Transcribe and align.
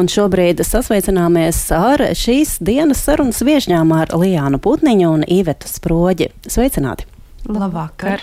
Un 0.00 0.06
šobrīd 0.08 0.62
sasveicināmies 0.64 1.58
ar 1.76 2.00
šīs 2.16 2.54
dienas 2.64 3.02
sarunas 3.04 3.42
viešņām 3.44 3.90
ar 3.92 4.14
Lijānu 4.16 4.56
Putniņu 4.62 5.08
un 5.12 5.24
Īvetu 5.28 5.68
Sproģi. 5.68 6.30
Sveicināti! 6.48 7.04
Labvakar! 7.44 8.22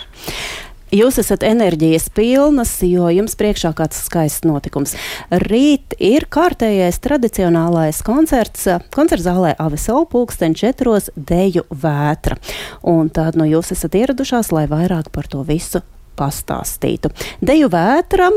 Jūs 0.90 1.20
esat 1.22 1.44
enerģijas 1.46 2.08
pilnas, 2.16 2.72
jo 2.82 3.06
jums 3.14 3.38
priekšā 3.38 3.70
kāds 3.78 4.00
skaists 4.08 4.48
notikums. 4.48 4.96
Rīt 5.44 5.94
ir 6.02 6.26
kārtējais 6.26 6.98
tradicionālais 7.04 8.00
koncerts 8.02 8.66
koncerta 8.90 9.28
zālē 9.28 9.52
Avisola 9.62 10.08
pulksten 10.10 10.58
četros 10.58 11.12
deju 11.14 11.62
vētra. 11.70 12.40
Un 12.82 13.12
tad 13.14 13.38
nu, 13.38 13.46
jūs 13.46 13.70
esat 13.76 13.94
ieradušās, 14.00 14.50
lai 14.56 14.66
vairāk 14.66 15.12
par 15.14 15.30
to 15.30 15.44
visu 15.46 15.84
pastāstītu. 16.18 17.12
Deju 17.40 17.70
vētra, 17.72 18.30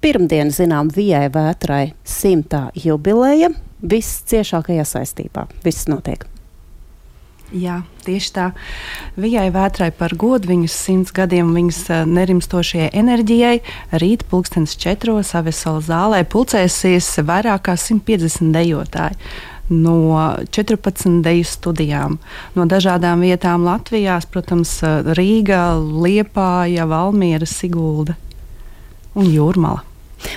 pirmdien 0.00 0.52
zinām, 0.54 0.90
Vijai 0.92 1.26
vētrai 1.32 1.90
simtā 2.06 2.68
jubileja, 2.76 3.52
viss 3.82 4.24
ciešākajā 4.30 4.86
saistībā. 4.88 5.46
Viss 5.64 5.90
notiek. 5.90 6.26
Jā, 7.54 7.84
tieši 8.02 8.30
tā. 8.34 8.46
Vijai 9.14 9.46
vētrai 9.54 9.92
par 9.94 10.16
godu 10.18 10.50
viņas 10.50 10.74
simts 10.82 11.14
gadiem, 11.14 11.52
viņas 11.54 12.08
nerimstošajai 12.10 12.88
enerģijai. 12.98 13.60
Rīt 14.02 14.24
pulkstenis 14.26 14.74
četros 14.82 15.30
Avesola 15.38 15.84
zālē 15.86 16.24
pulcēsies 16.26 17.12
vairāk 17.22 17.68
kā 17.68 17.76
150 17.78 18.50
dejotāji. 18.56 19.20
No 19.68 20.36
14 20.54 21.22
deju 21.26 21.46
studijām, 21.48 22.20
no 22.54 22.66
dažādām 22.70 23.24
vietām 23.26 23.64
Latvijā, 23.66 24.20
protams, 24.30 24.78
Rīga, 25.18 25.74
Liepāja, 25.82 26.86
Valmiera, 26.86 27.48
Sigulda 27.50 28.14
un 29.18 29.26
Jūrmala. 29.26 29.82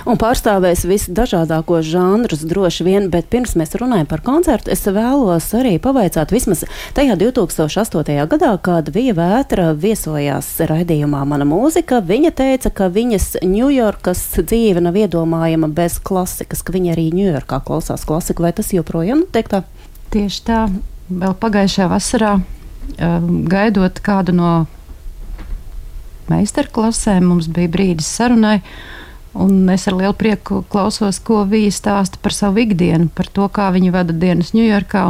Un 0.09 0.19
pārstāvēs 0.19 0.83
visdažādākos 0.87 1.87
žanrus 1.87 2.43
droši 2.47 2.85
vien, 2.87 3.07
bet 3.11 3.29
pirms 3.31 3.55
mēs 3.59 3.75
runājam 3.79 4.07
par 4.09 4.23
koncertu, 4.25 4.71
es 4.73 4.83
vēlos 4.85 5.47
arī 5.55 5.77
pavaicāt 5.81 6.33
vismaz 6.35 6.65
tajā 6.97 7.15
2008. 7.19 8.17
gadā, 8.31 8.51
kad 8.63 8.91
Vija 8.95 9.15
Vētra 9.17 9.69
viesojās 9.79 10.51
raidījumā 10.69 11.23
Mana 11.29 11.47
mūzika, 11.47 12.01
viņa 12.05 12.33
teica, 12.35 12.73
ka 12.75 12.89
viņas 12.93 13.39
Ņujorkas 13.45 14.23
dzīve 14.39 14.83
nav 14.83 14.99
iedomājama 14.99 15.71
bez 15.71 15.99
klasikas, 16.03 16.63
ka 16.63 16.75
viņa 16.75 16.93
arī 16.95 17.09
Ņujorkā 17.15 17.61
klausās 17.67 18.05
klasiku, 18.07 18.45
vai 18.47 18.53
tas 18.55 18.73
joprojām 18.75 19.25
tiek 19.31 19.51
tā? 19.51 19.63
Tieši 20.13 20.45
tā, 20.47 20.63
vēl 21.09 21.35
pagājušajā 21.39 21.89
vasarā, 21.91 22.35
um, 22.39 23.33
gaidot 23.49 23.99
kādu 24.03 24.35
no 24.35 24.53
meistarklasēm, 26.29 27.25
mums 27.31 27.49
bija 27.51 27.71
brīdis 27.71 28.09
sarunai. 28.19 28.59
Un 29.37 29.69
es 29.69 29.83
ar 29.85 29.93
lielu 29.93 30.13
prieku 30.17 30.63
klausos, 30.73 31.19
ko 31.21 31.43
viņa 31.45 31.69
stāsta 31.75 32.17
par 32.21 32.33
savu 32.33 32.63
ikdienu, 32.63 33.11
par 33.13 33.27
to, 33.29 33.45
kā 33.53 33.67
viņa 33.75 33.91
vada 33.93 34.13
dienas 34.15 34.55
Ņujorkā. 34.57 35.03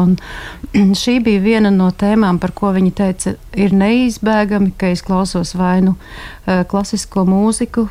Šī 1.02 1.20
bija 1.24 1.40
viena 1.40 1.72
no 1.72 1.88
tēmām, 1.96 2.40
par 2.44 2.52
ko 2.52 2.74
viņa 2.76 2.92
teica, 2.98 3.38
ir 3.56 3.72
neizbēgami, 3.72 4.74
ka 4.76 4.92
es 4.92 5.04
klausos 5.08 5.54
vai 5.56 5.80
nu 5.86 5.96
eh, 6.46 6.66
klasisko 6.68 7.24
mūziku. 7.30 7.88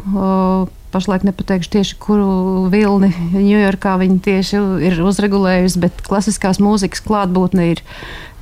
Pašlaik 0.89 1.25
nepateikšu 1.29 1.73
tieši, 1.73 1.97
kuru 2.01 2.69
vilni 2.73 3.09
Ņujorkā 3.49 3.97
viņa 4.03 4.21
tieši 4.29 4.61
ir 4.91 5.01
uzregulējusi, 5.01 5.81
bet 5.81 6.05
klasiskās 6.05 6.61
mūzikas 6.61 7.05
klātbūtne 7.09 7.71
ir 7.73 7.83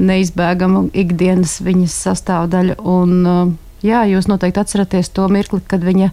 neizbēgama 0.02 0.88
ikdienas 0.90 1.60
viņas 1.62 1.94
sastāvdaļa. 2.08 2.80
Un, 2.82 3.16
eh, 3.30 3.56
jā, 3.86 4.02
jūs 4.10 4.26
noteikti 4.26 4.64
atceraties 4.64 5.14
to 5.14 5.30
mirkli, 5.30 5.62
kad 5.70 5.86
viņa 5.86 6.10
viņa 6.10 6.12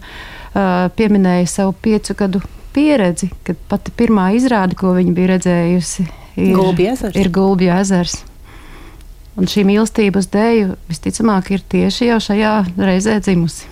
pieminēja 0.54 1.46
savu 1.50 1.74
piecu 1.82 2.14
gadu 2.18 2.42
pieredzi, 2.74 3.30
kad 3.46 3.58
pati 3.70 3.94
pirmā 3.94 4.30
izrāde, 4.38 4.76
ko 4.78 4.94
viņa 4.96 5.14
bija 5.14 5.32
redzējusi, 5.34 6.06
ir 6.36 6.54
Gulbja 6.56 6.94
ezers. 6.94 7.18
Ir 7.18 7.30
Gulbja 7.34 7.78
ezers. 7.82 8.22
Un 9.34 9.50
šī 9.50 9.64
mīlestība 9.66 10.20
uz 10.22 10.28
dēļu 10.30 10.76
visticamāk 10.86 11.50
ir 11.56 11.64
tieši 11.70 12.10
jau 12.12 12.20
šajā 12.22 12.54
reizē 12.78 13.18
dzimusi. 13.22 13.70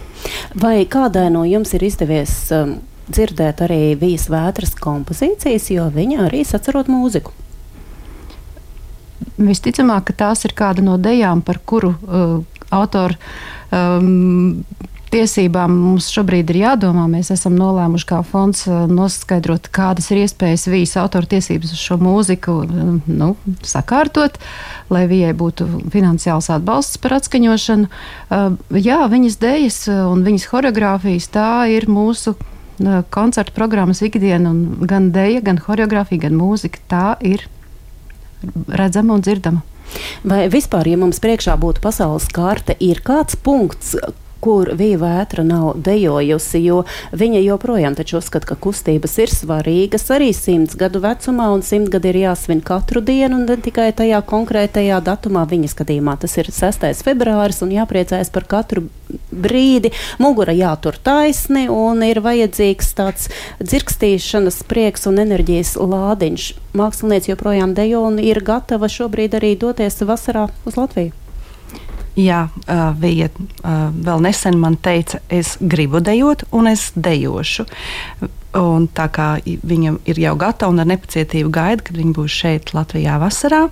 Vai 0.58 0.82
kādai 0.90 1.28
no 1.34 1.44
jums 1.46 1.74
ir 1.76 1.84
izdevies 1.86 2.34
um, 2.54 2.76
dzirdēt 3.10 3.62
arī 3.66 3.94
Vijas 3.98 4.28
vētras 4.30 4.74
kompozīcijas, 4.78 5.70
jo 5.74 5.86
viņa 5.94 6.26
arī 6.26 6.42
sacerot 6.46 6.90
mūziku? 6.90 7.34
Visticamāk, 9.38 10.10
ka 10.10 10.18
tās 10.26 10.44
ir 10.46 10.54
kāda 10.58 10.82
no 10.84 10.98
dejām, 11.02 11.42
par 11.46 11.58
kuru 11.66 11.94
uh, 11.94 12.34
autoru 12.74 13.18
um, 13.70 14.62
tiesībām 15.12 15.74
mums 15.76 16.08
šobrīd 16.12 16.50
ir 16.52 16.58
jādomā. 16.62 17.04
Mēs 17.10 17.30
esam 17.34 17.54
nolēmuši 17.58 18.08
kā 18.08 18.20
fonds 18.26 18.64
uh, 18.68 18.84
noskaidrot, 18.90 19.68
kādas 19.74 20.10
ir 20.12 20.22
iespējas 20.24 20.66
vīzas 20.72 21.00
autortiesības 21.04 21.74
uz 21.76 21.82
šo 21.82 21.98
mūziku 22.02 22.56
uh, 22.64 22.92
nu, 23.06 23.32
sakārtot, 23.66 24.38
lai 24.92 25.04
viņai 25.10 25.32
būtu 25.38 25.68
finansiāls 25.92 26.50
atbalsts 26.54 27.00
par 27.02 27.18
atskaņošanu. 27.18 27.88
Uh, 27.88 28.56
jā, 28.78 29.02
viņas 29.12 29.40
dēļas 29.42 29.80
un 30.08 30.24
viņas 30.26 30.48
choreogrāfijas 30.52 31.28
tā 31.32 31.50
ir 31.72 31.88
mūsu 31.90 32.36
koncertu 33.12 33.52
programmas 33.54 34.00
ikdiena, 34.02 34.50
un 34.50 34.86
gan 34.88 35.10
dēļa, 35.14 35.42
gan 35.44 35.60
choreogrāfija, 35.62 36.24
gan 36.24 36.34
mūzika 36.34 36.80
tā 36.90 37.04
ir 37.22 37.44
redzama 38.66 39.14
un 39.14 39.22
dzirdama. 39.22 39.62
Vai 40.24 40.46
vispār, 40.50 40.88
ja 40.88 40.98
mums 40.98 41.20
priekšā 41.22 41.54
būtu 41.60 41.82
pasaules 41.84 42.26
karte, 42.32 42.74
ir 42.80 43.02
kāds 43.04 43.36
punkts, 43.36 43.92
kur 44.42 44.72
Vija 44.78 44.98
Vētra 45.02 45.44
nav 45.46 45.76
dejojusi, 45.86 46.60
jo 46.66 46.82
viņa 47.14 47.42
joprojām 47.44 47.94
taču 47.98 48.18
uzskata, 48.18 48.48
ka 48.50 48.56
kustības 48.58 49.14
ir 49.22 49.30
svarīgas 49.30 50.08
arī 50.14 50.32
simts 50.36 50.76
gadu 50.78 51.02
vecumā, 51.04 51.48
un 51.54 51.62
simt 51.66 51.92
gadi 51.92 52.10
ir 52.10 52.20
jāsvin 52.24 52.62
katru 52.64 53.02
dienu, 53.04 53.38
un 53.38 53.46
ne 53.46 53.56
tikai 53.62 53.90
tajā 53.96 54.22
konkrētajā 54.26 54.98
datumā 55.06 55.44
viņa 55.50 55.70
skatījumā. 55.72 56.16
Tas 56.24 56.34
ir 56.42 56.50
6. 56.50 56.88
februāris, 57.06 57.62
un 57.62 57.74
jāpriecājas 57.76 58.32
par 58.34 58.48
katru 58.50 58.88
brīdi. 59.30 59.92
Mugura 60.22 60.54
jātur 60.56 60.98
taisni, 60.98 61.68
un 61.70 62.02
ir 62.06 62.22
vajadzīgs 62.24 62.92
tāds 62.98 63.30
dzirkstīšanas 63.62 64.62
prieks 64.68 65.06
un 65.10 65.22
enerģijas 65.22 65.76
lādiņš. 65.78 66.52
Mākslinieci 66.78 67.34
joprojām 67.34 67.76
dejo 67.78 68.06
un 68.10 68.18
ir 68.22 68.42
gatava 68.44 68.90
šobrīd 68.90 69.38
arī 69.38 69.54
doties 69.60 70.02
vasarā 70.02 70.48
uz 70.66 70.80
Latviju. 70.80 71.21
Jā, 72.18 72.44
viņa 73.00 73.28
vēl 74.04 74.22
nesen 74.26 74.58
man 74.60 74.76
teica, 74.76 75.22
es 75.32 75.56
gribu 75.60 76.02
dejot, 76.04 76.44
un 76.52 76.68
es 76.68 76.90
dejošu. 76.92 77.64
Un 78.52 78.84
tā 78.92 79.06
kā 79.08 79.26
viņa 79.40 79.94
ir 80.12 80.18
jau 80.20 80.34
gatava 80.36 80.74
un 80.74 80.82
ar 80.82 80.88
nepacietību 80.90 81.48
gaida, 81.54 81.86
kad 81.86 81.96
viņa 81.96 82.12
būs 82.18 82.34
šeit, 82.36 82.74
Latvijā, 82.76 83.14
vasarā, 83.22 83.62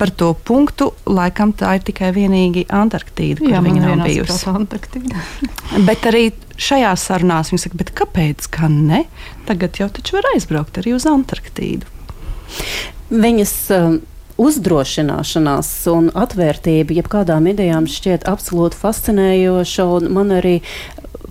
par 0.00 0.10
to 0.10 0.32
punktu 0.34 0.88
laikam 1.06 1.52
tā 1.54 1.76
ir 1.78 1.84
tikai 1.86 2.10
vienīgi 2.16 2.64
Antarktīda, 2.66 3.38
kur 3.44 3.54
Jā, 3.54 3.62
viņa 3.62 3.84
nav 3.84 4.02
bijusi. 4.02 4.50
bet 5.88 6.10
arī 6.10 6.24
šajās 6.58 7.06
sarunās 7.12 7.54
viņa 7.54 7.62
saka, 7.68 7.88
kāpēc 8.02 8.50
gan 8.58 8.80
ne? 8.90 9.04
Tagad 9.46 9.78
jau 9.78 9.86
taču 9.94 10.18
var 10.18 10.32
aizbraukt 10.34 10.82
arī 10.82 10.98
uz 10.98 11.06
Antarktīdu. 11.06 11.86
Viņas 13.14 13.54
um, 13.78 14.00
uzdrošināšanās 14.38 15.72
un 15.92 16.12
atvērtība 16.14 17.00
jebkādām 17.00 17.50
idejām 17.50 17.88
šķiet 17.90 18.28
absolūti 18.30 18.78
fascinējoša. 18.78 19.88
Man 20.14 20.32
arī 20.38 20.60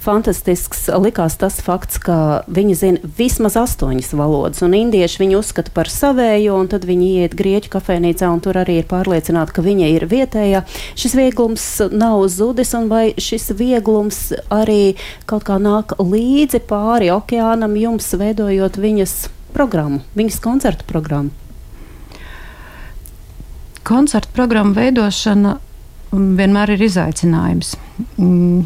fantastisks 0.08 0.86
likās 1.02 1.36
tas 1.40 1.58
fakts, 1.64 2.00
ka 2.02 2.18
viņi 2.52 2.76
zina 2.78 3.10
vismaz 3.18 3.58
astoņas 3.60 4.14
valodas, 4.18 4.62
un 4.66 4.76
indieši 4.78 5.24
viņu 5.24 5.40
uzskata 5.42 5.74
par 5.76 5.90
savējo, 5.92 6.58
un 6.62 6.70
tad 6.72 6.86
viņi 6.88 7.10
iet 7.24 7.36
grieķu 7.38 7.72
kafejnīcā, 7.74 8.30
un 8.32 8.44
tur 8.44 8.60
arī 8.62 8.80
ir 8.82 8.90
pārliecināti, 8.90 9.56
ka 9.56 9.66
viņa 9.66 9.90
ir 9.96 10.08
vietējā. 10.12 10.64
Šis 11.00 11.18
vieglums 11.18 11.66
nav 11.92 12.28
zudis, 12.32 12.76
un 12.78 12.92
vai 12.92 13.10
šis 13.18 13.50
vieglums 13.58 14.22
arī 14.54 14.96
kaut 15.30 15.48
kā 15.50 15.58
nāk 15.62 15.98
līdzi 16.00 16.64
pāri 16.70 17.12
okeānam 17.16 17.76
jums, 17.80 18.14
veidojot 18.20 18.80
viņas 18.80 19.18
programmu, 19.58 20.04
viņas 20.16 20.42
koncertu 20.44 20.88
programmu? 20.88 21.47
Koncertu 23.88 24.34
programmu 24.36 24.76
veidošana 24.76 25.54
mm, 26.12 26.32
vienmēr 26.40 26.74
ir 26.76 26.84
izaicinājums. 26.90 27.76
Mm, 28.20 28.66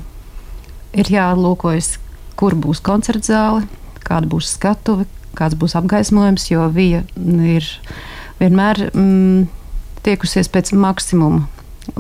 ir 0.97 1.12
jālūkojas, 1.13 1.94
kur 2.39 2.57
būs 2.57 2.81
koncerta 2.85 3.33
zāle, 3.33 3.65
kāda 4.01 4.29
būs 4.31 4.56
skatuve, 4.56 5.06
kāds 5.38 5.57
būs 5.59 5.77
apgaismojums, 5.77 6.47
jo 6.51 6.65
viņa 6.73 7.03
ir 7.53 7.69
vienmēr 8.41 8.88
mm, 8.89 9.45
tiekusies 10.07 10.50
pēc 10.50 10.73
maksimuma, 10.73 11.45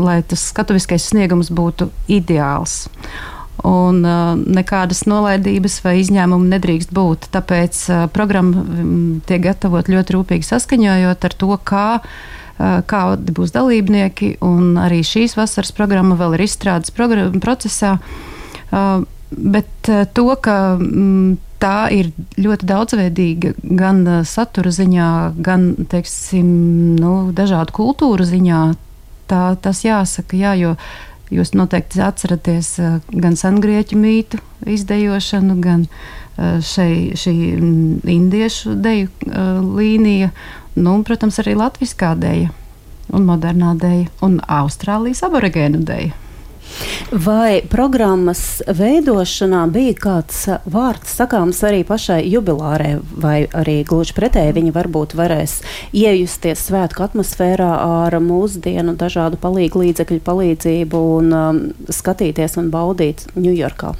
lai 0.01 0.21
tas 0.25 0.47
skatuviskais 0.49 1.11
sniegums 1.11 1.53
būtu 1.53 1.91
ideāls. 2.09 2.87
Un 3.67 3.99
uh, 4.01 4.33
nekādas 4.33 5.03
nolaidības 5.05 5.75
vai 5.85 5.99
izņēmumu 6.01 6.47
nedrīkst 6.49 6.89
būt. 6.97 7.27
Tāpēc 7.35 7.81
uh, 7.91 8.05
programma 8.09 8.63
mm, 8.63 9.19
tiek 9.29 9.43
gatavot 9.43 9.91
ļoti 9.91 10.15
rūpīgi 10.15 10.47
saskaņojot 10.47 11.27
ar 11.27 11.35
to, 11.43 11.51
kā 11.69 11.87
uh, 11.99 12.15
kādi 12.59 13.35
būs 13.37 13.53
dalībnieki. 13.55 14.35
Arī 14.81 15.01
šīs 15.05 15.37
vasaras 15.39 15.73
programma 15.75 16.17
vēl 16.19 16.37
ir 16.37 16.45
izstrādes 16.47 16.93
procesā. 16.95 17.97
Bet 19.31 19.89
to, 20.15 20.27
ka 20.43 20.57
mm, 20.75 21.37
tā 21.61 21.77
ir 21.93 22.11
ļoti 22.41 22.67
daudzveidīga 22.67 23.53
gan 23.61 24.03
satura 24.27 24.73
ziņā, 24.75 25.11
gan 25.39 25.71
teiksim, 25.91 26.49
nu, 26.99 27.13
dažādu 27.35 27.75
kultūru 27.77 28.27
ziņā. 28.27 28.63
Tā, 29.31 29.43
tas 29.63 29.85
jāsaka, 29.85 30.35
jā, 30.35 30.55
jo 30.59 30.75
jūs 31.31 31.53
noteikti 31.55 32.01
atceraties 32.03 32.73
gan 33.07 33.37
sengrieķu 33.39 33.99
mītu 33.99 34.41
izdejošanu, 34.67 35.55
gan 35.63 35.85
šai, 36.37 37.11
šī 37.19 37.35
indiešu 38.15 38.75
deju 38.79 39.11
līnija, 39.77 40.31
nu, 40.75 40.95
un, 40.95 41.05
protams, 41.07 41.39
arī 41.43 41.57
latviskā 41.59 42.15
deja 42.19 42.51
un 43.11 43.27
modernā 43.27 43.75
deja 43.79 44.09
un 44.23 44.39
Austrālijas 44.47 45.23
aborigēnu 45.27 45.83
deja. 45.87 46.17
Vai 47.11 47.61
programmas 47.67 48.61
veidošanā 48.63 49.65
bija 49.73 49.95
kāds 49.99 50.45
vārds 50.71 51.17
sakāms 51.19 51.59
arī 51.67 51.81
pašai 51.87 52.21
jubilārē, 52.31 52.93
vai 53.23 53.43
arī 53.57 53.81
gluži 53.87 54.15
pretēji 54.15 54.55
viņi 54.55 54.71
varbūt 54.75 55.15
varēs 55.19 55.57
iejusties 55.91 56.63
svētku 56.69 57.03
atmosfērā 57.03 57.71
ar 58.05 58.15
mūsdienu 58.23 58.95
dažādu 58.99 59.41
palīgu 59.41 59.83
līdzekļu 59.83 60.21
palīdzību 60.29 61.03
un 61.17 61.35
um, 61.35 61.61
skatīties 61.91 62.55
un 62.61 62.71
baudīt 62.71 63.27
Ņujorkā? 63.35 63.91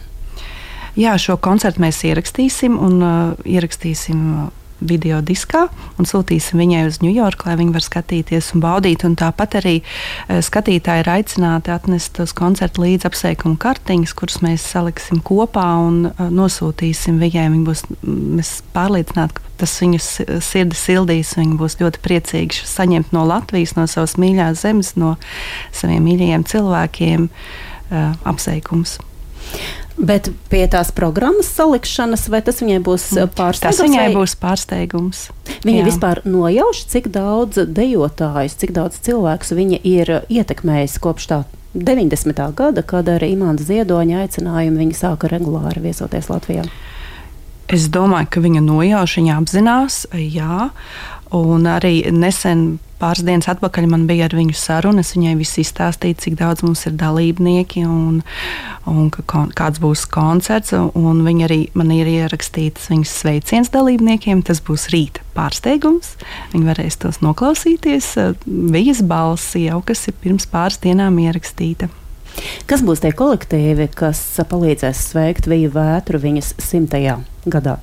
Jā, 0.99 1.15
šo 1.21 1.37
koncertu 1.39 1.83
mēs 1.83 2.01
ierakstīsim 2.07 2.75
un 2.75 2.97
uh, 2.99 3.45
ierakstīsim 3.47 4.51
video 4.81 5.19
diskā 5.23 5.67
un 5.99 6.07
sūtīsim 6.09 6.59
viņai 6.61 6.81
uz 6.89 6.99
Ņujorku, 7.03 7.47
lai 7.47 7.57
viņi 7.59 7.75
var 7.75 7.85
skatīties 7.85 8.51
un 8.55 8.63
baudīt. 8.63 9.05
Un 9.07 9.15
tāpat 9.19 9.59
arī 9.61 9.75
eh, 9.81 10.41
skatītāji 10.43 11.03
ir 11.03 11.11
aicināti 11.13 11.73
atnest 11.73 12.15
tos 12.17 12.33
koncertu 12.37 12.83
līdzi 12.85 13.07
apsveikumu 13.09 13.59
kartiņas, 13.61 14.15
kuras 14.17 14.41
mēs 14.45 14.65
saliksim 14.73 15.21
kopā 15.25 15.67
un 15.85 16.09
eh, 16.09 16.23
nosūtīsim 16.33 17.21
viņai. 17.21 17.47
Viņa 17.53 17.67
būs, 17.69 17.85
mēs 18.01 18.53
pārliecināti, 18.75 19.37
ka 19.37 19.53
tas 19.61 19.77
viņas 19.83 20.09
sirdi 20.45 20.77
sildīs. 20.77 21.35
Viņi 21.37 21.59
būs 21.61 21.77
ļoti 21.81 22.01
priecīgi 22.03 22.65
saņemt 22.67 23.13
no 23.15 23.27
Latvijas, 23.29 23.77
no 23.77 23.87
savas 23.89 24.17
mīļās 24.21 24.65
zemes, 24.65 24.95
no 24.99 25.15
saviem 25.75 26.09
mīļajiem 26.09 26.47
cilvēkiem 26.49 27.29
eh, 27.29 28.11
apsveikumus. 28.33 28.97
Bet 29.97 30.29
pie 30.49 30.63
tās 30.71 30.91
programmas 30.95 31.49
salikšanas, 31.51 32.27
vai 32.31 32.39
tas 32.45 32.61
viņai 32.63 32.79
būs 32.85 33.07
pārsteigums? 33.35 33.63
Tas 33.65 33.81
viņai 33.83 34.05
vai... 34.07 34.13
būs 34.15 34.35
pārsteigums. 34.39 35.23
Viņa 35.67 35.81
Jā. 35.81 35.87
vispār 35.89 36.21
nojauš, 36.25 36.85
cik 36.93 37.09
daudz 37.13 37.59
dejotājus, 37.67 38.55
cik 38.61 38.71
daudz 38.77 39.01
cilvēkus 39.03 39.51
viņa 39.57 39.81
ir 39.83 40.13
ietekmējusi 40.31 41.03
kopš 41.03 41.27
tā 41.31 41.41
90. 41.73 42.39
gada, 42.55 42.83
kad 42.83 43.09
ar 43.11 43.23
Imants 43.23 43.67
Ziedoņa 43.67 44.25
aicinājumu 44.25 44.81
viņa 44.81 44.97
sāka 44.97 45.29
regulāri 45.31 45.83
viesoties 45.83 46.31
Latvijā. 46.31 46.65
Es 47.71 47.87
domāju, 47.87 48.27
ka 48.31 48.43
viņa 48.43 48.63
nojauš, 48.65 49.17
viņa 49.19 49.35
apzinās, 49.39 50.01
jā, 50.11 50.69
un 51.31 51.67
arī 51.71 51.93
nesen 52.11 52.79
pāris 53.01 53.25
dienas 53.25 53.49
atpakaļ 53.51 53.87
man 53.91 54.05
bija 54.09 54.27
ar 54.29 54.35
viņu 54.37 54.55
saruna. 54.57 55.03
Es 55.03 55.15
viņai 55.15 55.33
visu 55.39 55.61
izstāstīju, 55.63 56.19
cik 56.21 56.37
daudz 56.39 56.63
mums 56.65 56.85
ir 56.87 56.95
dalībnieki 56.99 57.83
un, 57.87 58.21
un 58.89 59.09
ka, 59.13 59.25
kāds 59.57 59.81
būs 59.81 60.05
koncerts. 60.11 60.75
Viņa 60.95 61.47
arī 61.47 61.61
man 61.77 61.93
ir 61.95 62.09
ierakstītas 62.11 62.91
viņas 62.93 63.15
sveiciens 63.23 63.73
dalībniekiem. 63.73 64.43
Tas 64.47 64.63
būs 64.65 64.89
rīta 64.93 65.25
pārsteigums. 65.35 66.15
Viņi 66.53 66.69
varēs 66.69 67.01
tos 67.01 67.21
noklausīties. 67.25 68.13
Viņas 68.45 69.03
balss 69.09 69.57
jau 69.59 69.81
kas 69.85 70.07
ir 70.07 70.17
pirms 70.21 70.47
pāris 70.51 70.81
dienām 70.83 71.19
ierakstīta. 71.23 71.91
Kas 72.69 72.83
būs 72.85 73.03
tie 73.03 73.11
kolektīvi, 73.11 73.89
kas 73.95 74.21
palīdzēs 74.49 75.07
sveikt 75.11 75.51
Viju 75.51 75.73
vētru 75.75 76.21
viņas 76.23 76.55
simtajā 76.63 77.19
gadā? 77.45 77.81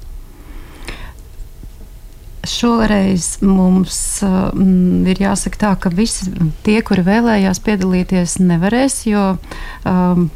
Šoreiz 2.48 3.36
mums 3.44 3.98
um, 4.26 5.06
ir 5.08 5.20
jāsaka 5.22 5.60
tā, 5.60 5.72
ka 5.82 5.92
visi 5.94 6.30
tie, 6.66 6.80
kuri 6.86 7.04
vēlējās 7.06 7.60
piedalīties, 7.66 8.38
nevarēs, 8.40 9.02
jo 9.10 9.24
um, 9.84 10.28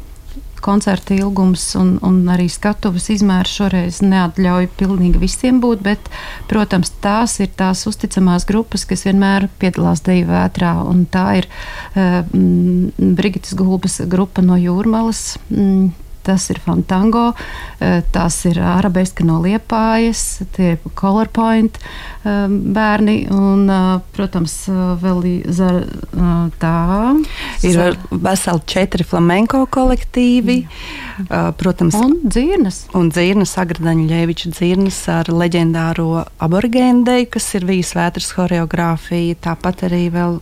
koncerta 0.63 1.15
ilgums 1.15 1.63
un, 1.79 1.97
un 2.05 2.21
arī 2.31 2.45
skatuves 2.51 3.09
izmērs 3.11 3.55
šoreiz 3.57 3.99
neatļauj 4.05 4.69
pilnīgi 4.79 5.19
visiem 5.21 5.59
būt, 5.63 5.83
bet, 5.83 6.07
protams, 6.51 6.93
tās 7.03 7.35
ir 7.43 7.51
tās 7.59 7.83
uzticamās 7.89 8.47
grupas, 8.49 8.85
kas 8.87 9.03
vienmēr 9.07 9.49
piedalās 9.59 10.03
deju 10.05 10.29
vētrā, 10.31 10.75
un 10.87 11.03
tā 11.11 11.25
ir 11.41 11.49
uh, 11.49 12.21
Brigitas 13.19 13.57
Gulbas 13.59 13.99
grupa 14.09 14.45
no 14.45 14.59
Jūrmalas. 14.59 15.33
Mm, 15.51 15.91
tas 16.23 16.49
ir 16.49 16.59
fantango, 16.63 17.33
eh, 17.79 18.01
tas 18.11 18.45
ir 18.45 18.59
arabeska 18.59 19.25
no 19.27 19.41
liepājas, 19.43 20.43
tie 20.55 20.73
ir 20.75 20.91
color 20.95 21.27
point 21.33 21.77
eh, 22.23 22.47
bērni 22.47 23.17
un, 23.33 23.67
eh, 23.69 23.99
protams, 24.15 24.55
vēl 25.03 25.43
zar, 25.51 25.83
tā. 26.59 26.73
Ir 27.65 27.97
veseli 28.09 28.61
četri 28.67 29.05
flamenko 29.07 29.65
kolektīvi, 29.71 30.57
mm. 30.63 31.53
protams. 31.59 31.95
Un 31.97 32.15
dzirnas. 32.23 32.83
Un 32.97 33.09
dzirnas, 33.13 33.55
Agradaņa 33.59 34.07
Ļeviča 34.09 34.53
dzirnas 34.53 34.99
ar 35.11 35.29
leģendāro 35.31 36.23
aborigēnu 36.43 37.03
deju, 37.07 37.29
kas 37.35 37.49
ir 37.57 37.67
vijas 37.69 37.93
vētras 37.97 38.31
horeogrāfija, 38.37 39.39
tāpat 39.43 39.85
arī 39.89 40.05
vēl 40.13 40.39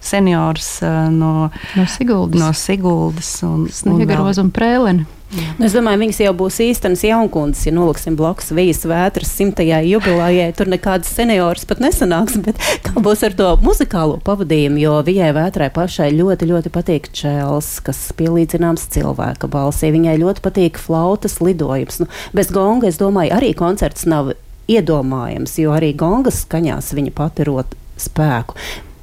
seniors 0.00 0.70
no, 1.14 1.50
no 1.50 1.86
Siguldas. 1.96 2.40
No 2.40 2.52
Siguldas 2.56 3.34
un, 3.46 3.68
Sniegaroz 3.72 4.42
un, 4.42 4.50
un 4.50 4.54
Prēleni. 4.54 5.06
Nu, 5.34 5.66
es 5.66 5.74
domāju, 5.74 5.98
viņas 6.04 6.20
jau 6.22 6.32
būs 6.38 6.60
īstenas 6.62 7.02
jaunkundas, 7.02 7.64
ja 7.66 7.72
noliksim 7.74 8.14
blakus 8.18 8.52
vijas 8.54 8.84
vētras 8.86 9.32
simtajai 9.34 9.82
jubilejai. 9.88 10.52
Tur 10.56 10.70
nekādas 10.70 11.10
senioras 11.16 11.66
pat 11.68 11.82
nesanāks, 11.82 12.38
bet 12.44 12.60
kā 12.86 12.94
būs 13.02 13.24
ar 13.26 13.34
to 13.38 13.48
muzikālo 13.64 14.20
pavadījumu, 14.26 14.78
jo 14.84 14.94
vijai 15.06 15.32
vētrai 15.36 15.68
pašai 15.74 16.12
ļoti, 16.14 16.50
ļoti 16.52 16.72
patīk 16.74 17.10
čēls, 17.16 17.72
kas 17.86 18.06
pielīdzināms 18.18 18.86
cilvēka 18.94 19.50
balsī. 19.50 19.90
Viņai 19.96 20.16
ļoti 20.22 20.46
patīk 20.46 20.80
flautas 20.80 21.40
lidojums. 21.42 22.04
Nu, 22.04 22.10
bez 22.36 22.54
gonga, 22.54 22.92
es 22.92 23.02
domāju, 23.02 23.34
arī 23.34 23.50
koncerts 23.58 24.06
nav 24.06 24.36
iedomājams, 24.70 25.58
jo 25.62 25.74
arī 25.74 25.92
gongas 25.98 26.44
skaņās 26.46 26.94
viņa 26.94 27.14
pati 27.18 27.50
rot 27.50 27.74
spēku 27.98 28.54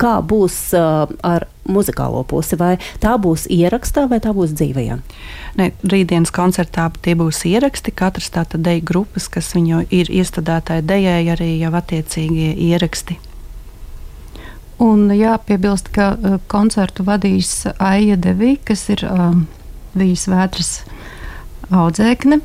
kā 0.03 0.17
būs 0.25 0.57
uh, 0.77 1.07
ar 1.23 1.47
muzikālo 1.69 2.23
pusi. 2.27 2.57
Vai 2.59 2.75
tā 3.03 3.15
būs 3.21 3.47
ierakstā 3.51 4.05
vai 4.11 4.19
tā 4.23 4.33
būs 4.35 4.55
dzīvajā? 4.59 5.00
Ne, 5.59 5.69
rītdienas 5.88 6.33
koncertā 6.35 6.89
tie 7.03 7.15
būs 7.19 7.44
ieraksti. 7.50 7.95
Katrs 7.95 8.31
tātad 8.35 8.65
deju 8.65 8.83
grupas, 8.89 9.29
kas 9.31 9.53
viņu 9.55 9.85
ir 9.94 10.11
iestādētāji 10.11 10.88
dejai, 10.89 11.21
arī 11.35 11.53
jau 11.61 11.73
attiecīgie 11.79 12.51
ieraksti. 12.69 13.19
Un 14.83 15.07
jāpiebilst, 15.15 15.93
ka 15.95 16.13
uh, 16.15 16.39
koncertu 16.51 17.05
vadīs 17.07 17.62
Aija 17.77 18.17
Devī, 18.19 18.57
kas 18.65 18.88
ir 18.91 19.05
um, 19.07 19.45
Vijas 19.95 20.25
vētras 20.27 20.74
audzēkne. 21.72 22.41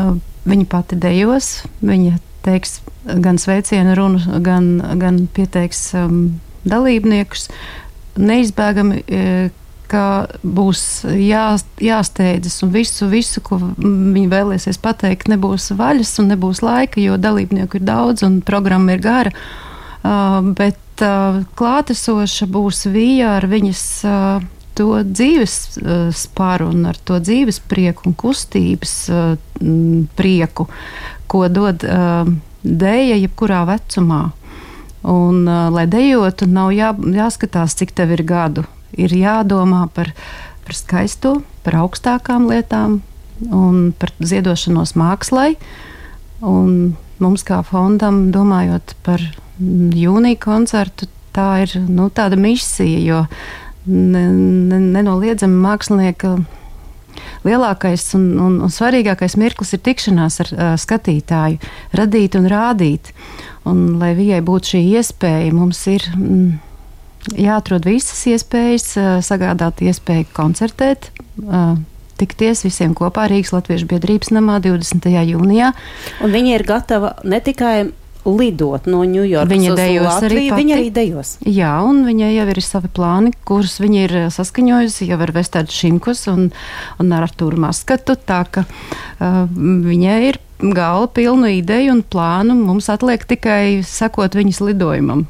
Uh, 0.00 0.16
viņa 0.48 0.66
pati 0.72 0.98
dejos, 0.98 1.60
viņa 1.84 2.18
teiks 2.42 2.80
gan 3.20 3.38
sveicienu 3.38 3.94
runu, 3.98 4.40
gan, 4.44 4.72
gan 5.00 5.26
pieteiks 5.36 5.90
um, 6.00 6.40
dalībniekus, 6.68 7.48
neizbēgami 8.20 9.02
e, 9.06 9.24
ka 9.90 10.04
būs 10.46 10.82
jā, 11.18 11.46
jāsteidzas 11.82 12.60
un 12.64 12.72
visu, 12.74 13.08
visu, 13.10 13.42
ko 13.44 13.58
viņi 13.58 14.28
vēlēsies 14.30 14.78
pateikt, 14.82 15.30
nebūs 15.32 15.72
vaļas 15.78 16.14
un 16.22 16.30
nebūs 16.34 16.62
laika, 16.62 17.02
jo 17.02 17.18
dalībnieku 17.20 17.80
ir 17.80 17.86
daudz 17.88 18.24
un 18.26 18.40
programma 18.46 18.94
ir 18.94 19.04
gara. 19.04 19.34
Uh, 20.00 20.38
bet 20.56 21.02
uh, 21.04 21.42
klātesoša 21.60 22.48
būs 22.48 22.86
vija 22.88 23.34
ar 23.36 23.44
viņas 23.50 23.82
uh, 24.08 24.46
to 24.78 25.02
dzīves 25.04 25.56
uh, 25.82 26.06
spāru 26.16 26.70
un 26.72 26.86
ar 26.88 26.96
to 27.04 27.18
dzīves 27.20 27.60
prieku 27.68 28.08
un 28.08 28.16
kustības 28.16 28.94
uh, 29.12 29.34
prieku, 30.16 30.70
ko 31.28 31.42
dod 31.52 31.84
uh, 31.84 32.30
dēja 32.64 33.20
jebkurā 33.20 33.66
vecumā. 33.68 34.22
Un, 35.02 35.44
lai 35.46 35.86
dejotu, 35.88 36.48
nav 36.50 36.74
jā, 36.76 36.90
jāskatās, 36.92 37.76
cik 37.78 37.94
tev 37.96 38.12
ir 38.16 38.24
gadu. 38.28 38.66
Ir 38.92 39.14
jādomā 39.16 39.86
par, 39.94 40.10
par 40.66 40.76
skaisto, 40.76 41.38
par 41.64 41.78
augstākām 41.84 42.50
lietām 42.50 43.00
un 43.48 43.94
par 43.96 44.12
ziedošanos 44.20 44.92
mākslai. 45.00 45.54
Un 46.44 46.96
mums, 47.20 47.44
kā 47.46 47.62
fondam, 47.64 48.28
domājot 48.34 48.94
par 49.06 49.24
jūnija 49.60 50.40
koncertu, 50.40 51.08
tā 51.36 51.62
ir 51.64 51.76
nu, 51.88 52.08
tāda 52.12 52.36
misija, 52.40 53.00
jo 53.00 53.24
ne, 53.86 54.24
ne, 54.32 54.80
nenoliedzami 54.98 55.60
mākslinieka 55.64 56.36
lielākais 57.46 58.04
un, 58.18 58.26
un, 58.40 58.56
un 58.64 58.72
svarīgākais 58.72 59.36
mirklis 59.40 59.74
ir 59.76 59.84
tikšanās 59.86 60.40
ar 60.44 60.50
uh, 60.54 60.72
skatītāju, 60.80 61.60
radīt 61.96 62.38
un 62.38 62.48
rādīt. 62.50 63.12
Un, 63.68 64.00
lai 64.00 64.14
viņai 64.16 64.40
būtu 64.44 64.74
šī 64.74 64.82
iespēja, 64.96 65.52
mums 65.52 65.82
ir 65.92 66.06
mm, 66.16 66.50
jāatrod 67.40 67.86
visas 67.88 68.24
iespējas, 68.32 68.90
uh, 68.96 69.12
sagādāt 69.24 69.82
iespēju 69.84 70.30
koncertēt. 70.36 71.10
Uh, 71.44 71.76
tikties 72.20 72.64
visiem 72.66 72.92
kopā 72.96 73.26
Rīgas 73.30 73.54
Latviešu 73.54 73.88
biedrības 73.90 74.32
namā 74.34 74.58
20. 74.64 75.08
jūnijā. 75.08 75.72
Un 76.24 76.34
viņi 76.34 76.54
ir 76.58 76.66
gatava 76.68 77.14
ne 77.24 77.40
tikai 77.44 77.90
lidot 78.26 78.86
no 78.90 79.02
Ņujorkas. 79.08 79.50
Viņa 79.50 79.76
dejos 79.78 80.06
Latviju, 80.06 80.28
arī 80.30 80.42
pati. 80.50 80.60
Viņa 80.60 80.76
arī 80.76 80.90
dejos. 80.94 81.32
Jā, 81.46 81.72
un 81.86 82.02
viņai 82.08 82.30
jau 82.34 82.46
ir 82.52 82.60
savi 82.64 82.90
plāni, 82.92 83.32
kurus 83.48 83.78
viņa 83.80 84.04
ir 84.06 84.16
saskaņojusi 84.34 85.08
jau 85.10 85.20
ar 85.24 85.32
Vestādu 85.36 85.74
Šimkus 85.74 86.26
un, 86.32 86.48
un 87.00 87.16
ar 87.16 87.26
Artūru 87.28 87.60
Maskatu. 87.60 88.16
Tā 88.16 88.42
ka 88.52 88.66
uh, 88.66 89.44
viņai 89.50 90.18
ir 90.28 90.40
galva 90.60 91.08
pilnu 91.16 91.48
ideju 91.60 91.94
un 91.96 92.02
plānu. 92.04 92.56
Mums 92.58 92.90
atliek 92.92 93.24
tikai 93.28 93.80
sekot 93.86 94.36
viņas 94.36 94.60
lidojumam. 94.68 95.24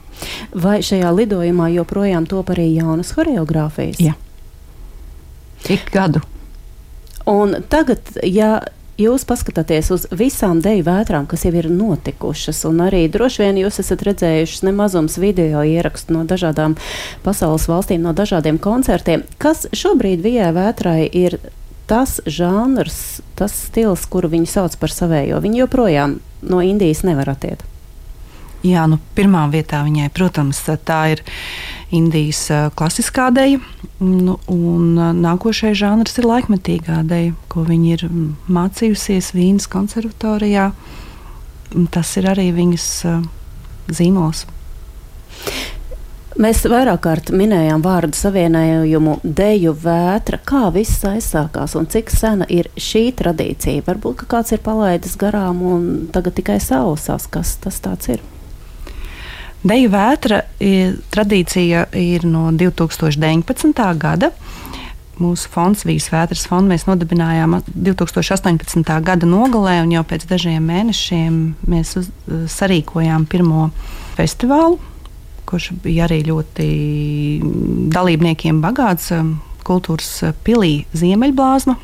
Vai 0.53 0.81
šajā 0.85 1.13
lidojumā 1.17 1.71
joprojām 1.77 2.27
top 2.29 2.53
arī 2.55 2.73
jaunas 2.75 3.15
choreogrāfijas? 3.17 4.03
Jā. 4.03 4.17
Ik 5.71 5.91
gadu. 5.93 6.23
Un 7.29 7.55
tagad, 7.71 8.03
ja 8.25 8.59
jūs 9.01 9.25
paskatāties 9.29 9.91
uz 9.95 10.07
visām 10.13 10.61
deju 10.65 10.85
vētrām, 10.87 11.29
kas 11.31 11.47
jau 11.47 11.55
ir 11.57 11.71
notikušas, 11.73 12.65
un 12.69 12.83
arī 12.87 13.07
droši 13.13 13.45
vien 13.45 13.63
jūs 13.63 13.81
esat 13.83 14.05
redzējuši 14.09 14.67
nemazums 14.69 15.19
video 15.21 15.65
ierakstu 15.67 16.17
no 16.17 16.27
dažādām 16.29 16.77
pasaules 17.25 17.69
valstīm, 17.71 18.05
no 18.05 18.13
dažādiem 18.17 18.61
koncertiem, 18.63 19.25
kas 19.41 19.67
šobrīd 19.77 20.23
vijai 20.25 20.53
vētrai 20.57 21.01
ir 21.09 21.41
tas 21.91 22.21
žanrs, 22.27 23.21
tas 23.39 23.57
stils, 23.67 24.05
kuru 24.07 24.31
viņi 24.31 24.47
sauc 24.47 24.77
par 24.79 24.95
savējo. 24.95 25.41
Viņi 25.43 25.65
joprojām 25.65 26.21
no 26.47 26.63
Indijas 26.63 27.03
nevar 27.07 27.33
attiekt. 27.33 27.70
Jā, 28.61 28.85
nu, 28.91 28.99
pirmā 29.17 29.47
vietā 29.49 29.81
viņai, 29.87 30.11
protams, 30.13 30.61
tā 30.85 31.01
ir 31.15 31.23
Indijas 31.97 32.43
klasiskā 32.77 33.31
deja. 33.33 33.61
Nu, 34.01 34.37
un 34.53 35.01
nākošais 35.21 35.79
žanrs 35.81 36.21
ir 36.21 36.29
laikmetīgā 36.29 37.01
deja, 37.09 37.33
ko 37.49 37.65
viņa 37.65 37.97
ir 37.97 38.05
mācījusies 38.53 39.33
Vīnas 39.37 39.69
konservatorijā. 39.73 40.71
Tas 41.95 42.13
ir 42.21 42.29
arī 42.29 42.51
viņas 42.53 42.87
zīmols. 43.97 44.45
Mēs 46.41 46.63
vairāk 46.71 47.03
kārt 47.05 47.31
minējām 47.37 47.83
vārdu 47.85 48.17
savienojumu 48.17 49.19
deju 49.25 49.75
vētra. 49.83 50.39
Kā 50.47 50.69
viss 50.73 51.03
aizsākās 51.05 51.75
un 51.77 51.89
cik 51.91 52.13
sena 52.13 52.47
ir 52.49 52.71
šī 52.81 53.09
tradīcija? 53.19 53.85
Varbūt 53.89 54.25
kāds 54.31 54.55
ir 54.57 54.63
palaidis 54.65 55.19
garām 55.21 55.61
un 55.67 55.89
tagad 56.15 56.39
tikai 56.39 56.61
sausās, 56.65 57.29
kas 57.29 57.57
tas 57.61 58.09
ir. 58.13 58.23
Deju 59.61 59.91
vētra 59.93 60.41
ir, 60.65 60.95
tradīcija 61.13 61.91
ir 62.01 62.25
no 62.25 62.49
2019. 62.57 63.83
gada. 64.01 64.31
Mūsu 65.21 65.51
fonds, 65.53 65.83
Vīsas 65.85 66.15
vētras 66.15 66.47
fonds, 66.49 66.71
mēs 66.71 66.87
nodibinājām 66.89 67.59
2018. 67.69 68.95
gada 69.05 69.29
nogalē, 69.29 69.83
un 69.85 69.93
jau 69.93 70.05
pēc 70.09 70.25
dažiem 70.31 70.65
mēnešiem 70.65 71.37
mēs 71.69 71.93
uz, 72.01 72.09
sarīkojām 72.55 73.27
pirmo 73.29 73.69
festivālu, 74.17 74.79
kurš 75.45 75.75
bija 75.85 76.09
arī 76.09 76.23
ļoti 76.31 76.71
dalībniekiem 77.93 78.65
bagāts 78.65 79.13
kultūras 79.69 80.33
pilī 80.47 80.87
Ziemeļblāzma 80.97 81.77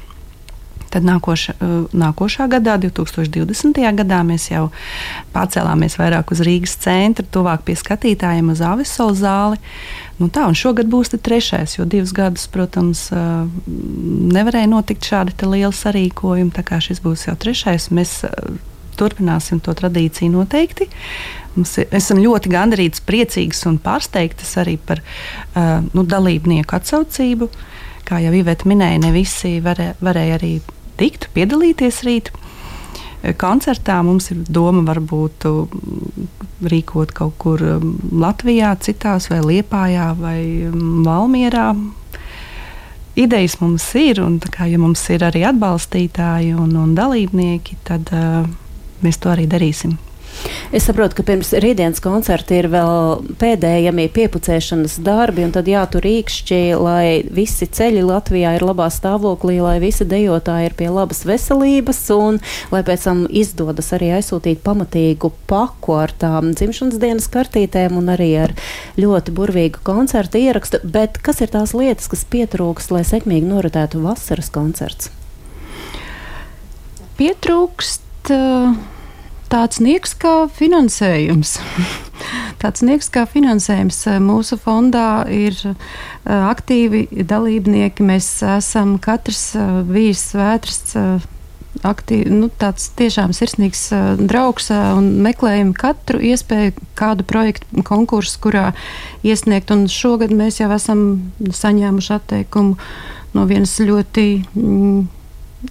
Tad 0.96 1.04
nākoša, 1.04 1.52
uh, 1.60 1.72
nākošā 1.92 2.46
gadā, 2.48 2.78
2020. 2.80 3.76
gadā, 3.98 4.22
mēs 4.24 4.46
jau 4.48 4.70
pārcēlāmies 5.34 5.98
vairāk 6.00 6.30
uz 6.32 6.40
Rīgas 6.46 6.72
centru, 6.80 7.26
tuvāk 7.28 7.66
pie 7.66 7.74
skatītājiem 7.76 8.48
uz 8.54 8.62
Avisola 8.64 9.12
zāli. 9.18 9.58
Nu 10.16 10.30
tā, 10.32 10.46
šogad 10.56 10.88
būs 10.88 11.12
trešais, 11.12 11.74
jo 11.76 11.84
divus 11.84 12.14
gadus, 12.16 12.46
protams, 12.48 13.10
uh, 13.12 13.44
nevarēja 13.68 14.70
notikt 14.72 15.04
šādi 15.04 15.36
lieli 15.44 15.76
sarīkojumi. 15.76 16.54
Tā 16.56 16.64
kā 16.64 16.80
šis 16.80 17.02
būs 17.04 17.26
jau 17.28 17.36
trešais, 17.44 17.90
mēs 17.92 18.22
uh, 18.24 18.56
turpināsim 18.96 19.60
to 19.60 19.74
tradīciju 19.76 20.32
noteikti. 20.32 20.88
Ir, 21.60 21.84
esam 21.92 22.22
ļoti 22.24 22.52
gandarīti, 22.52 23.04
priecīgas 23.04 23.66
un 23.68 23.76
pārsteigtas 23.84 24.54
arī 24.60 24.78
par 24.80 25.02
nu, 25.92 26.04
dalībnieku 26.08 26.76
atsaucību. 26.80 27.50
Kā 28.06 28.22
jau 28.22 28.32
Iveta 28.38 28.68
minēja, 28.70 29.02
ne 29.02 29.12
visi 29.12 29.56
varē, 29.60 29.92
varēja 30.04 30.40
arī 30.40 30.54
tikt, 31.00 31.28
piedalīties 31.36 32.02
rīt. 32.06 32.32
Koncertā 33.40 33.98
mums 34.06 34.30
ir 34.30 34.42
doma 34.46 34.84
varbūt 34.86 35.46
mm, 35.48 36.26
rīkot 36.70 37.14
kaut 37.16 37.34
kur 37.42 37.62
mm, 37.62 38.12
Latvijā, 38.22 38.74
citās 38.78 39.30
vai 39.32 39.40
Liepājā 39.42 40.10
vai 40.18 40.40
mm, 40.68 41.02
Valmierā. 41.06 41.70
Idejas 43.16 43.56
mums 43.62 43.88
ir, 43.98 44.20
un 44.22 44.36
kā, 44.38 44.68
ja 44.68 44.78
mums 44.78 45.02
ir 45.10 45.24
arī 45.26 45.46
atbalstītāji 45.48 46.52
un, 46.54 46.76
un 46.76 46.92
dalībnieki, 46.94 47.78
tad 47.88 48.12
uh, 48.12 48.44
mēs 49.02 49.18
to 49.22 49.32
arī 49.32 49.48
darīsim. 49.48 49.96
Es 50.74 50.82
saprotu, 50.88 51.14
ka 51.14 51.24
pirms 51.26 51.52
rītdienas 51.62 52.02
koncerta 52.02 52.56
ir 52.56 52.66
vēl 52.72 53.22
pēdējie 53.38 53.92
piepucēšanas 54.12 54.96
darbi, 55.06 55.44
un 55.46 55.52
tad 55.54 55.68
jātur 55.70 56.02
rīkšķi, 56.02 56.58
lai 56.82 57.22
visi 57.32 57.68
ceļi 57.70 58.02
Latvijā 58.06 58.56
ir 58.56 58.64
labā 58.66 58.88
stāvoklī, 58.90 59.60
lai 59.62 59.76
visi 59.82 60.04
dejotāji 60.08 60.70
ir 60.70 60.74
pie 60.78 60.88
labas 60.90 61.22
veselības, 61.28 62.00
un 62.16 62.40
lai 62.74 62.82
pēc 62.86 63.06
tam 63.06 63.22
izdodas 63.30 63.92
arī 63.94 64.10
aizsūtīt 64.16 64.64
pamatīgu 64.66 65.30
paku 65.50 66.00
ar 66.00 66.14
tām 66.18 66.50
dzimšanas 66.58 66.98
dienas 67.02 67.30
kartītēm 67.30 68.00
un 68.00 68.10
arī 68.16 68.32
ar 68.48 68.56
ļoti 68.98 69.36
burvīgu 69.38 69.84
koncertu 69.86 70.42
ierakstu. 70.42 70.82
Bet 70.82 71.22
kas 71.22 71.44
ir 71.46 71.54
tās 71.54 71.76
lietas, 71.78 72.10
kas 72.10 72.26
pietrūkst, 72.26 72.90
lai 72.90 73.04
sekmīgi 73.06 73.46
noritētu 73.46 74.02
vasaras 74.02 74.50
koncerts? 74.50 75.14
Pietrūkst. 77.16 78.34
Uh 78.34 78.95
tāds 79.52 79.80
nieks 79.82 80.14
kā 80.18 80.34
finansējums. 80.52 81.56
tāds 82.62 82.82
nieks 82.86 83.08
kā 83.12 83.26
finansējums. 83.30 84.02
Mūsu 84.24 84.58
fondā 84.60 85.26
ir 85.32 85.56
uh, 85.68 85.76
aktīvi 86.50 87.06
dalībnieki. 87.26 88.06
Mēs 88.06 88.28
esam 88.56 88.96
katrs 89.02 89.48
uh, 89.58 89.80
bijis 89.86 90.28
vētras. 90.36 90.84
Uh, 90.96 91.32
aktīvi, 91.84 92.30
nu, 92.32 92.48
tāds 92.48 92.88
tiešām 92.96 93.34
sirsnīgs 93.36 93.82
uh, 93.92 94.04
draugs 94.16 94.70
uh, 94.72 94.94
un 94.96 95.10
meklējam 95.24 95.74
katru 95.76 96.20
iespēju, 96.24 96.74
kādu 96.98 97.26
projektu 97.28 97.84
konkursu, 97.86 98.40
kurā 98.44 98.70
iesniegt. 99.26 99.72
Un 99.74 99.86
šogad 99.92 100.32
mēs 100.36 100.60
jau 100.62 100.70
esam 100.74 101.04
saņēmuši 101.40 102.14
atteikumu 102.16 102.76
no 103.36 103.44
vienas 103.48 103.76
ļoti 103.82 104.26
mm, 104.54 105.04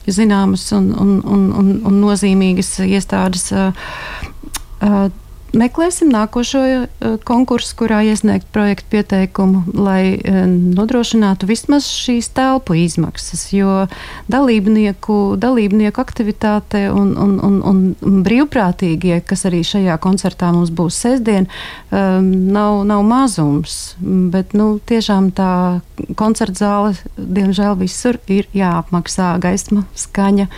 zināmas 0.08 0.68
un, 0.76 0.92
un, 0.94 1.18
un, 1.24 1.46
un, 1.60 1.70
un 1.88 2.02
nozīmīgas 2.04 2.76
iestādes. 2.86 3.52
Uh, 3.56 5.12
meklēsim 5.58 6.12
nākošo 6.14 6.62
uh, 6.62 7.16
konkursu, 7.28 7.76
kurā 7.80 8.02
iesniegt 8.06 8.48
projektu 8.56 8.88
pieteikumu, 8.94 9.64
lai 9.74 10.16
uh, 10.18 10.44
nodrošinātu 10.50 11.50
vismaz 11.50 11.88
šīs 11.90 12.30
telpu 12.36 12.78
izmaksas. 12.80 13.48
Jo 13.56 13.86
dalībnieku, 14.32 15.36
dalībnieku 15.42 16.02
aktivitāte 16.02 16.86
un, 16.92 17.14
un, 17.18 17.38
un, 17.40 17.60
un 17.66 18.22
brīvprātīgie, 18.26 19.22
kas 19.28 19.46
arī 19.50 19.64
šajā 19.66 19.98
koncertā 20.04 20.52
mums 20.56 20.74
būs 20.76 21.00
sestdien, 21.06 21.50
um, 21.92 22.32
nav, 22.56 22.84
nav 22.88 23.06
mazums. 23.08 23.96
Bet 24.00 24.56
nu, 24.58 24.76
tiešām 24.86 25.32
tā 25.36 25.54
koncerta 26.20 26.66
zāle, 26.66 26.96
diemžēl, 27.16 27.78
visur 27.80 28.20
ir 28.32 28.50
jāapmaksā 28.56 29.36
gaisma, 29.44 29.86
skaņa 29.96 30.50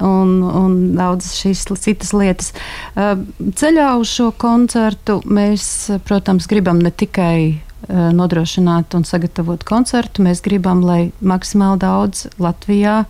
un, 0.00 0.34
un 0.42 0.76
daudzas 0.98 1.38
šīs 1.38 1.64
citas 1.78 2.12
lietas. 2.16 2.52
Ceļā 2.96 3.92
uz 4.00 4.10
šo 4.10 4.32
koncertu 4.38 5.20
mēs, 5.26 5.88
protams, 6.08 6.48
gribam 6.50 6.82
ne 6.82 6.90
tikai 6.90 7.62
nodrošināt 7.88 8.92
un 8.98 9.04
sagatavot 9.06 9.62
koncertu. 9.64 10.24
Mēs 10.26 10.42
gribam, 10.44 10.82
lai 10.84 11.10
maksimāli 11.24 11.80
daudz 11.84 12.26
Latvijā 12.42 13.04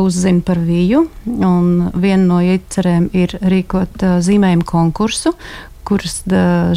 uzzina 0.00 0.40
par 0.46 0.62
viju. 0.64 1.04
Viena 1.26 2.22
no 2.24 2.40
iecerēm 2.40 3.10
ir 3.12 3.36
rīkot 3.42 4.06
zīmējumu 4.24 4.64
konkursu, 4.68 5.34
kuras 5.84 6.22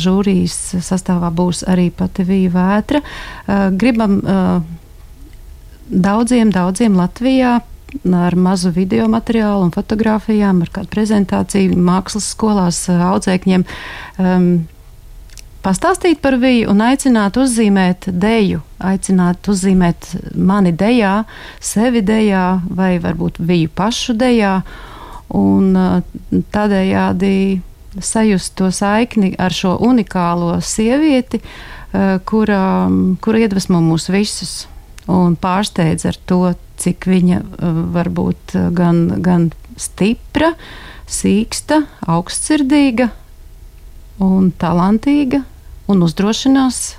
žūrijas 0.01 0.58
sastāvā 0.84 1.29
būs 1.32 1.63
arī 1.70 1.88
pati 1.96 2.25
Vija 2.27 2.51
Vētra. 2.58 3.03
Gribam 3.79 4.20
daudziem, 5.88 6.51
daudziem 6.51 7.00
Latvijā 7.00 7.62
ar 8.13 8.36
mazu 8.36 8.72
video 8.75 9.08
materiālu 9.12 9.67
un 9.67 9.74
fotografijām, 9.75 10.62
ar 10.63 10.72
kādu 10.74 10.91
prezentāciju 10.91 11.77
mākslas 11.79 12.32
skolās 12.34 12.82
audzēkņiem. 12.91 13.63
Um, 14.20 14.50
pastāstīt 15.65 16.22
par 16.24 16.38
viņu 16.41 16.70
un 16.72 16.84
aicināt 16.86 17.39
uzzīmēt 17.39 18.10
deju, 18.12 18.62
aicināt 18.79 19.48
uzzīmēt 19.51 20.12
mani 20.36 20.74
dejā, 20.75 21.22
sevi 21.60 22.03
dejā 22.06 22.62
vai 22.67 22.98
varbūt 23.03 23.41
viņu 23.44 23.72
pašu 23.75 24.17
dejā. 24.17 24.60
Un 25.36 25.74
tādējādi 26.56 27.34
sajust 28.00 28.53
to 28.56 28.70
saikni 28.72 29.34
ar 29.39 29.51
šo 29.51 29.74
unikālo 29.84 30.53
sievieti, 30.63 31.41
kura, 32.27 32.62
kura 33.24 33.44
iedvesmo 33.44 33.82
mūs 33.84 34.08
visus 34.13 34.67
un 35.12 35.38
pārsteidz 35.40 36.08
ar 36.10 36.20
to 36.30 36.42
cik 36.78 37.08
viņa 37.10 37.42
var 37.96 38.10
būt 38.14 38.54
gan, 38.78 39.08
gan 39.24 39.50
stipra, 39.80 40.54
sīksta, 41.08 41.84
augstsirdīga 42.10 43.10
un 44.24 44.52
talantīga 44.60 45.44
un 45.88 46.04
uzdrošinās 46.06 46.98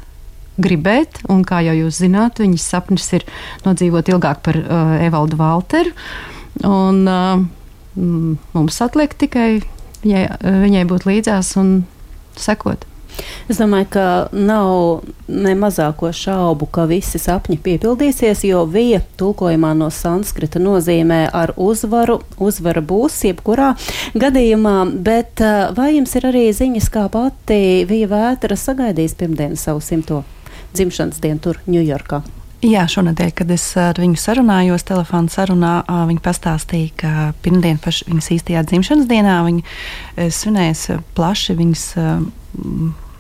gribēt, 0.59 1.21
un 1.31 1.45
kā 1.47 1.61
jau 1.67 1.77
jūs 1.77 2.01
zināt, 2.03 2.41
viņas 2.43 2.67
sapnis 2.73 3.07
ir 3.15 3.27
nodzīvot 3.67 4.11
ilgāk 4.11 4.43
par 4.47 4.59
uh, 4.59 4.97
Evaldu 5.05 5.39
Valteru. 5.39 5.93
Un, 6.67 7.05
uh, 7.07 7.45
mums 7.95 8.81
atliek 8.83 9.15
tikai 9.19 9.61
viņai, 10.03 10.25
viņai 10.43 10.85
būt 10.91 11.07
līdzās 11.09 11.55
un 11.61 11.83
sekot. 12.39 12.87
Es 13.49 13.61
domāju, 13.61 13.89
ka 13.97 14.07
nav 14.33 15.05
ne 15.29 15.55
mazāko 15.59 16.11
šaubu, 16.15 16.69
ka 16.73 16.87
visi 16.91 17.21
sapņi 17.21 17.59
piepildīsies, 17.65 18.45
jo 18.49 18.65
vija 18.69 19.01
tulkojumā 19.21 19.75
no 19.79 19.91
sanskrita 19.95 20.61
nozīmē 20.63 21.25
ar 21.33 21.55
uzvaru. 21.57 22.21
Uzvara 22.39 22.83
būs 22.85 23.21
jebkurā 23.29 23.75
gadījumā, 24.19 24.79
bet 25.05 25.43
vai 25.77 25.95
jums 25.97 26.15
ir 26.19 26.29
arī 26.31 26.49
ziņas, 26.57 26.91
kā 26.93 27.07
pati 27.13 27.87
vija 27.89 28.11
vētra 28.13 28.57
sagaidīs 28.59 29.17
pirmdienu 29.19 29.57
savu 29.59 29.85
simto 29.85 30.25
dzimšanas 30.77 31.23
dienu 31.25 31.41
tur 31.43 31.63
Ņujorkā? 31.69 32.23
Jā, 32.59 32.89
šonadēļ, 32.91 33.29
kad 33.39 33.51
es 33.55 33.65
ar 33.79 34.01
viņu 34.03 34.19
sarunājos, 34.19 34.83
telefona 34.83 35.31
sarunā, 35.31 35.75
viņa 35.87 36.23
pastāstīja, 36.25 36.95
ka 36.99 37.11
pirmdien, 37.45 37.79
viņas 37.79 38.31
īstajā 38.35 38.65
dzimšanas 38.67 39.07
dienā, 39.07 39.37
viņa 39.47 40.27
svinēs 40.35 40.89
plaši 41.15 41.55
viņas 41.61 41.85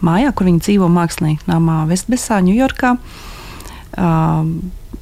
mājā, 0.04 0.32
kur 0.36 0.48
viņa 0.48 0.64
dzīvo 0.66 0.88
mākslinieka 0.92 1.48
namā 1.50 1.82
Vestbesā, 1.90 2.40
Ņujorkā. 2.44 2.94
Um, 3.98 4.52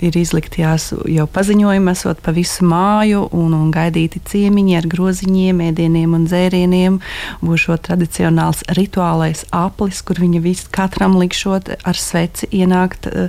ir 0.05 0.17
izliktījās 0.19 0.91
jau 1.11 1.27
paziņojumi, 1.31 1.93
esot 1.93 2.21
pa 2.25 2.35
visu 2.37 2.67
māju 2.69 3.27
un, 3.37 3.55
un 3.57 3.71
gaidīti 3.75 4.23
ciemiņi 4.31 4.77
ar 4.79 4.89
groziņiem, 4.93 5.63
ēdieniem 5.71 6.17
un 6.17 6.27
dzērieniem. 6.29 6.99
Būs 7.45 7.67
šo 7.67 7.79
tradicionāls 7.89 8.65
rituālais 8.79 9.45
aplis, 9.57 10.03
kur 10.07 10.21
viņa 10.23 10.43
vis, 10.45 10.65
katram 10.73 11.19
likšot 11.21 11.73
ar 11.77 12.01
sveci 12.01 12.49
ienākt 12.61 13.11
uh, 13.11 13.29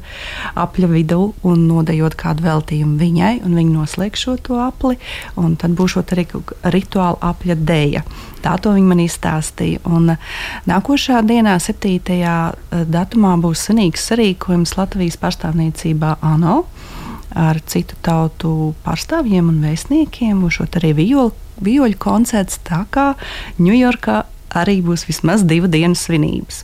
apļa 0.58 0.92
vidū 0.94 1.22
un 1.48 1.68
nodejot 1.70 2.18
kādu 2.20 2.48
veltījumu 2.48 2.98
viņai, 3.02 3.34
un 3.48 3.58
viņa 3.58 3.76
noslēgšot 3.76 4.48
to 4.48 4.62
apli, 4.64 4.98
un 5.40 5.58
tad 5.60 5.78
būs 5.78 5.98
arī 6.04 6.28
rituāla 6.74 7.20
apļa 7.32 7.58
dēja. 7.68 8.04
Tā 8.44 8.54
to 8.62 8.72
viņa 8.76 8.88
man 8.92 9.02
izstāstīja. 9.02 9.82
Un 9.90 10.14
nākošā 10.70 11.24
dienā, 11.28 11.58
7. 11.60 11.98
Eh, 12.08 12.86
datumā, 12.86 13.34
būs 13.42 13.66
senīgs 13.68 14.08
sarīkojums 14.08 14.78
Latvijas 14.78 15.18
pārstāvniecībā 15.22 16.18
ANO 16.22 16.67
ar 17.38 17.60
citu 17.70 17.98
tautu 18.06 18.54
pārstāvjiem 18.86 19.52
un 19.52 19.62
vēstniekiem. 19.66 20.42
Būs 20.44 20.62
arī 20.68 20.94
vijoļu, 20.98 21.36
vijoļu 21.68 22.00
koncerts, 22.02 22.62
tā 22.68 22.84
kā 22.94 23.12
Ņujorkā 23.62 24.24
arī 24.58 24.80
būs 24.86 25.06
vismaz 25.10 25.46
divu 25.48 25.70
dienu 25.72 25.98
svinības. 25.98 26.64